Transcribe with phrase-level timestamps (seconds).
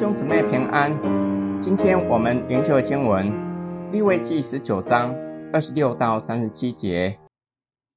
[0.00, 0.98] 兄姊妹平安，
[1.60, 3.30] 今天我们灵修经文
[3.92, 5.14] 利未记十九章
[5.52, 7.18] 二十六到三十七节。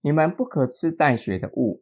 [0.02, 1.82] 你们不可吃带血的物，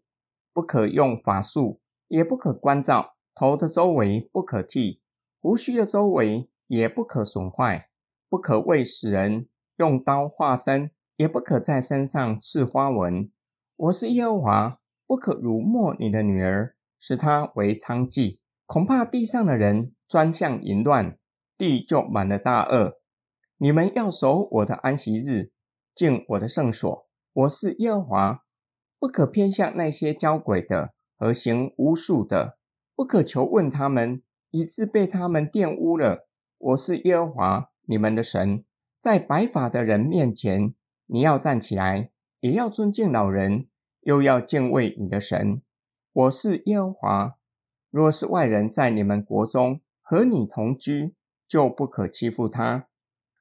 [0.53, 5.01] 不可用法术，也不可关照，头的周围不可剃，
[5.41, 7.87] 胡须的周围也不可损坏，
[8.29, 9.47] 不可为死人
[9.77, 13.27] 用刀划身，也不可在身上刺花纹。
[13.75, 18.37] 我是耶和华，不可辱没你的女儿，使她为娼妓。
[18.67, 21.17] 恐怕地上的人专项淫乱，
[21.57, 22.97] 地就满了大恶。
[23.55, 25.53] 你们要守我的安息日，
[25.95, 27.07] 敬我的圣所。
[27.31, 28.43] 我是耶和华，
[28.99, 32.57] 不可偏向那些交鬼的和行巫术的，
[32.93, 36.27] 不可求问他们，以致被他们玷污了。
[36.57, 38.65] 我是耶和华你们的神，
[38.99, 43.69] 在白发的人面前，你要站起来，也要尊敬老人，
[44.01, 45.61] 又要敬畏你的神。
[46.11, 47.37] 我是耶和华。
[47.89, 49.79] 若是外人在你们国中
[50.11, 51.15] 和你同居，
[51.47, 52.89] 就不可欺负他。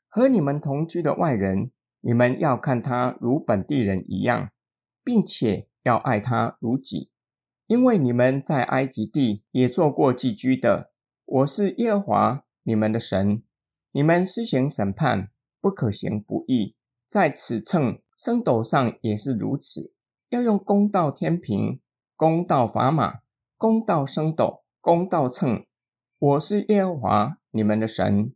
[0.09, 4.53] 和你们同居的外人，你们要看他如本地人一样，
[5.03, 7.11] 并且要爱他如己，
[7.67, 10.93] 因为你们在埃及地也做过寄居的。
[11.25, 13.43] 我是耶和华你们的神。
[13.91, 16.77] 你们施行审判，不可行不义，
[17.09, 19.93] 在此秤升斗上也是如此，
[20.29, 21.81] 要用公道天平，
[22.15, 23.23] 公道砝码。
[23.57, 25.67] 公道升斗，公道秤。
[26.21, 28.35] 我是耶和华你们的神，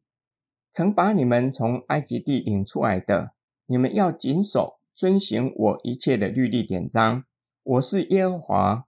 [0.72, 3.34] 曾把你们从埃及地引出来的。
[3.66, 7.24] 你们要谨守遵行我一切的律例典章。
[7.62, 8.86] 我是耶和华。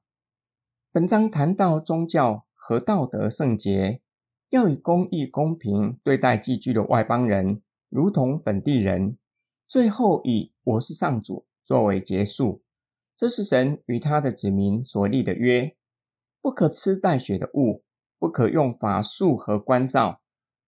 [0.90, 4.00] 本章谈到宗教和道德圣洁，
[4.48, 7.60] 要以公义公平对待寄居的外邦人，
[7.90, 9.18] 如同本地人。
[9.68, 12.62] 最后以我是上主作为结束。
[13.14, 15.76] 这是神与他的子民所立的约。
[16.40, 17.82] 不可吃带血的物，
[18.18, 20.20] 不可用法术和关照，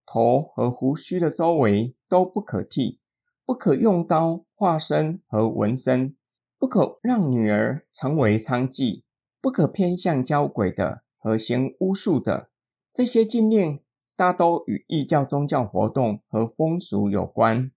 [0.04, 3.00] 头和胡须的周围都不可剃，
[3.44, 6.16] 不可用刀化身和纹身，
[6.58, 9.02] 不可让女儿成为娼妓，
[9.40, 12.50] 不可偏向交鬼的和行巫术的。
[12.92, 13.80] 这些禁令
[14.16, 17.70] 大都与异教宗教活动和风俗有关。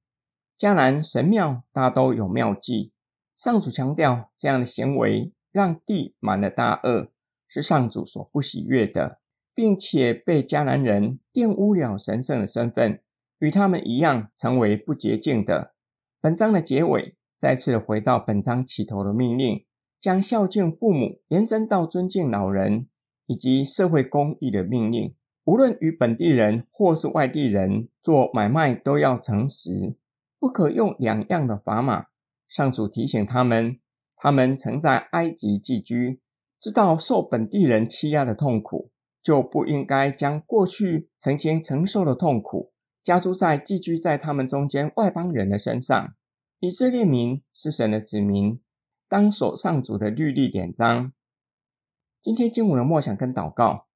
[0.57, 2.91] 迦南神庙大都有庙妓，
[3.35, 7.11] 上主强调这样的行为让地满了大恶。
[7.47, 9.19] 是上主所不喜悦的，
[9.53, 13.01] 并且被迦南人玷污了神圣的身份，
[13.39, 15.73] 与他们一样成为不洁净的。
[16.19, 19.65] 本章的结尾再次回到本章起头的命令，
[19.99, 22.87] 将孝敬父母延伸到尊敬老人
[23.27, 25.15] 以及社会公义的命令。
[25.43, 29.95] 无论与本地人或是外地人做买卖，都要诚实，
[30.39, 32.05] 不可用两样的砝码。
[32.47, 33.79] 上主提醒他们，
[34.15, 36.21] 他们曾在埃及寄居。
[36.59, 38.90] 知道受本地人欺压的痛苦，
[39.21, 42.71] 就不应该将过去曾经承受的痛苦
[43.03, 46.13] 加诸在寄居在他们中间外邦人的身上。
[46.59, 48.59] 以色列民是神的子民，
[49.07, 51.11] 当守上主的律例典章。
[52.21, 53.87] 今天经文的默想跟祷告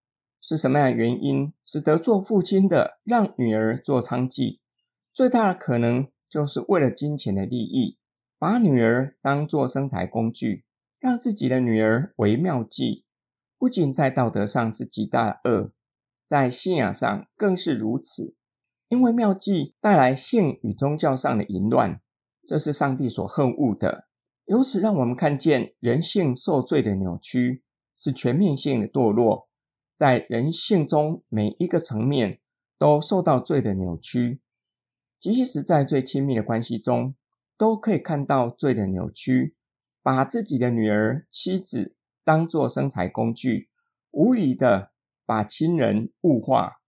[0.41, 4.59] 是什么样的原因，使得做父亲的让女儿做娼妓？
[5.13, 7.97] 最大的可能就是为了金钱的利益，
[8.39, 10.63] 把女儿当作生财工具。
[10.97, 13.04] 让自己的女儿为妙计，
[13.57, 15.71] 不仅在道德上是极大的恶，
[16.25, 18.35] 在信仰上更是如此。
[18.89, 22.01] 因为妙计带来性与宗教上的淫乱，
[22.45, 24.07] 这是上帝所恨恶的。
[24.45, 27.63] 由此，让我们看见人性受罪的扭曲，
[27.95, 29.49] 是全面性的堕落，
[29.95, 32.39] 在人性中每一个层面
[32.77, 34.41] 都受到罪的扭曲，
[35.17, 37.15] 即使在最亲密的关系中，
[37.57, 39.55] 都可以看到罪的扭曲。
[40.03, 41.95] 把自己的女儿、妻子
[42.25, 43.69] 当作生财工具，
[44.09, 44.91] 无理的
[45.27, 46.81] 把亲人物化。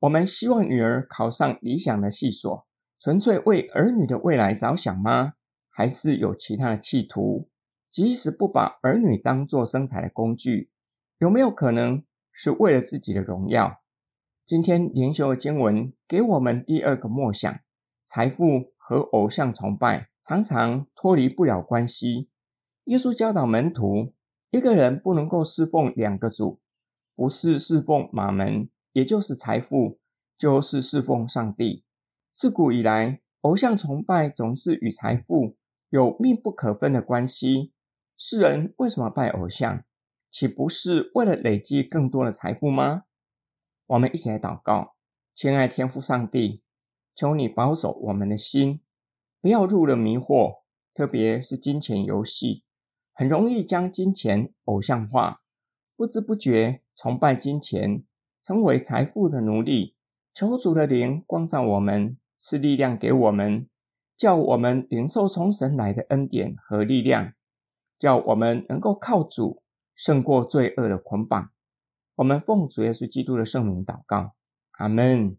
[0.00, 2.66] 我们希望女儿考上理想的系所，
[2.98, 5.34] 纯粹为儿女的未来着想吗？
[5.68, 7.48] 还是有其他的企图？
[7.88, 10.70] 即使不把儿女当作生财的工具，
[11.18, 13.82] 有没有可能是为了自己的荣耀？
[14.44, 17.60] 今天灵修的经文给我们第二个默想：
[18.02, 22.28] 财富和偶像崇拜常常脱离不了关系。
[22.84, 24.12] 耶稣教导门徒，
[24.50, 26.60] 一个人不能够侍奉两个主，
[27.14, 30.00] 不是侍奉玛门，也就是财富，
[30.36, 31.84] 就是侍奉上帝。
[32.32, 35.56] 自古以来，偶像崇拜总是与财富
[35.90, 37.72] 有密不可分的关系。
[38.16, 39.84] 世人为什么拜偶像？
[40.30, 43.04] 岂不是为了累积更多的财富吗？
[43.86, 44.96] 我们一起来祷告，
[45.32, 46.62] 亲爱天父上帝，
[47.14, 48.80] 求你保守我们的心，
[49.40, 50.62] 不要入了迷惑，
[50.92, 52.64] 特别是金钱游戏。
[53.20, 55.42] 很容易将金钱偶像化，
[55.94, 58.02] 不知不觉崇拜金钱，
[58.42, 59.94] 成为财富的奴隶。
[60.32, 63.68] 求主的灵光照我们，赐力量给我们，
[64.16, 67.34] 叫我们领受从神来的恩典和力量，
[67.98, 69.62] 叫我们能够靠主
[69.94, 71.50] 胜过罪恶的捆绑。
[72.14, 74.32] 我们奉主耶稣基督的圣名祷告，
[74.78, 75.36] 阿门。